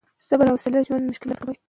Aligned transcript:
صبر 0.27 0.45
او 0.51 0.55
حوصله 0.57 0.79
د 0.81 0.85
ژوند 0.87 1.09
مشکلات 1.11 1.37
کموي. 1.41 1.57